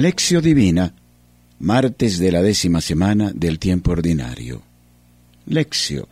[0.00, 0.94] Lección Divina,
[1.58, 4.62] martes de la décima semana del tiempo ordinario.
[5.46, 6.06] Lección.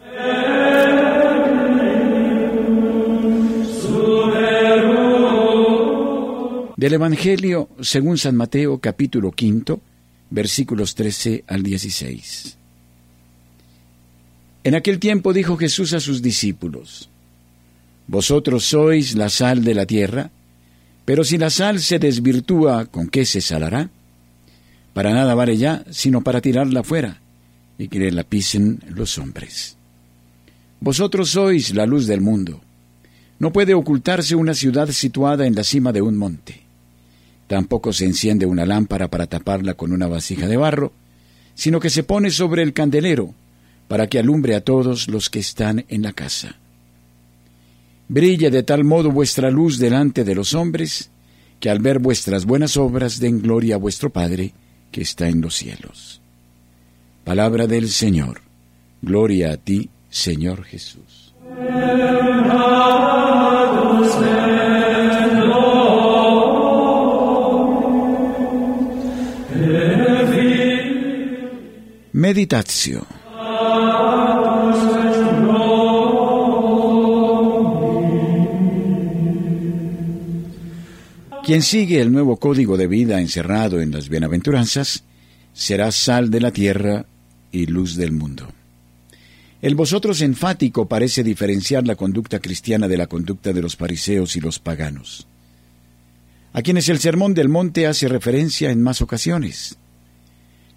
[6.76, 9.80] Del Evangelio según San Mateo capítulo quinto,
[10.30, 12.58] versículos 13 al 16.
[14.64, 17.08] En aquel tiempo dijo Jesús a sus discípulos,
[18.08, 20.32] Vosotros sois la sal de la tierra,
[21.06, 23.88] pero si la sal se desvirtúa, ¿con qué se salará?
[24.92, 27.20] Para nada vale ya, sino para tirarla fuera,
[27.78, 29.76] y que la pisen los hombres.
[30.80, 32.60] Vosotros sois la luz del mundo.
[33.38, 36.62] No puede ocultarse una ciudad situada en la cima de un monte.
[37.46, 40.92] Tampoco se enciende una lámpara para taparla con una vasija de barro,
[41.54, 43.32] sino que se pone sobre el candelero,
[43.86, 46.56] para que alumbre a todos los que están en la casa.
[48.08, 51.10] Brille de tal modo vuestra luz delante de los hombres,
[51.58, 54.52] que al ver vuestras buenas obras den gloria a vuestro Padre
[54.92, 56.20] que está en los cielos.
[57.24, 58.40] Palabra del Señor.
[59.02, 61.34] Gloria a ti, Señor Jesús.
[72.12, 73.15] Meditación.
[81.46, 85.04] Quien sigue el nuevo código de vida encerrado en las bienaventuranzas
[85.52, 87.06] será sal de la tierra
[87.52, 88.48] y luz del mundo.
[89.62, 94.40] El vosotros enfático parece diferenciar la conducta cristiana de la conducta de los fariseos y
[94.40, 95.28] los paganos,
[96.52, 99.76] a quienes el Sermón del Monte hace referencia en más ocasiones.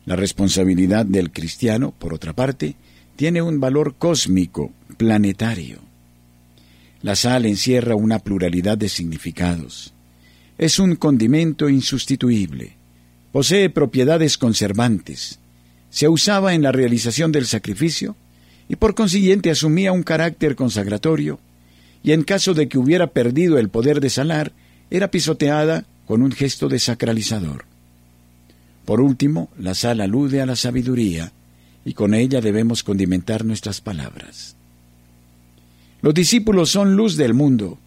[0.06, 2.76] La responsabilidad del cristiano, por otra parte,
[3.16, 5.80] tiene un valor cósmico, planetario.
[7.02, 9.95] La sal encierra una pluralidad de significados
[10.59, 12.73] es un condimento insustituible.
[13.31, 15.39] Posee propiedades conservantes.
[15.89, 18.17] Se usaba en la realización del sacrificio
[18.67, 21.39] y por consiguiente asumía un carácter consagratorio
[22.03, 24.52] y en caso de que hubiera perdido el poder de salar,
[24.92, 27.64] era pisoteada con un gesto desacralizador.
[28.83, 31.31] Por último, la sal alude a la sabiduría
[31.86, 34.58] y con ella debemos condimentar nuestras palabras.
[36.02, 37.77] Los discípulos son luz del mundo,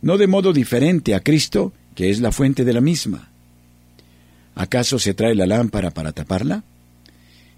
[0.00, 3.28] no de modo diferente a Cristo, que es la fuente de la misma.
[4.54, 6.64] ¿Acaso se trae la lámpara para taparla?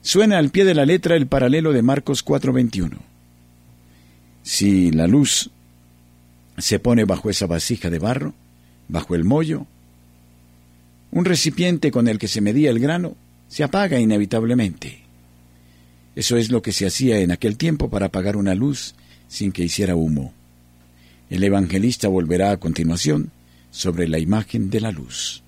[0.00, 2.98] Suena al pie de la letra el paralelo de Marcos 4:21.
[4.42, 5.50] Si la luz
[6.58, 8.34] se pone bajo esa vasija de barro,
[8.88, 9.64] bajo el mollo,
[11.12, 13.14] un recipiente con el que se medía el grano,
[13.46, 15.02] se apaga inevitablemente.
[16.16, 18.96] Eso es lo que se hacía en aquel tiempo para apagar una luz
[19.28, 20.32] sin que hiciera humo.
[21.30, 23.30] El evangelista volverá a continuación
[23.72, 25.42] sobre la imagen de la luz.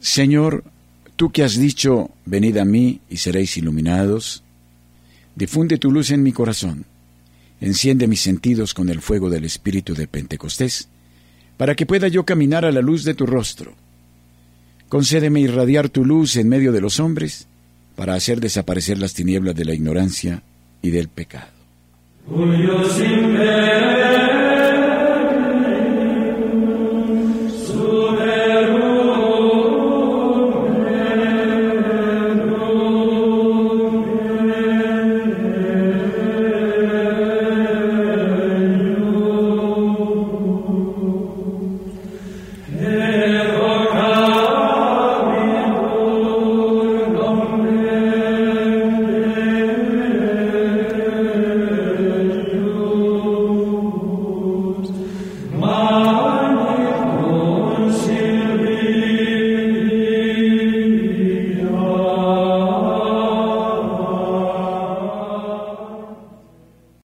[0.00, 0.64] Señor,
[1.16, 4.42] tú que has dicho, venid a mí y seréis iluminados,
[5.36, 6.84] difunde tu luz en mi corazón
[7.62, 10.88] Enciende mis sentidos con el fuego del Espíritu de Pentecostés,
[11.56, 13.74] para que pueda yo caminar a la luz de tu rostro.
[14.88, 17.46] Concédeme irradiar tu luz en medio de los hombres,
[17.94, 20.42] para hacer desaparecer las tinieblas de la ignorancia
[20.82, 21.52] y del pecado.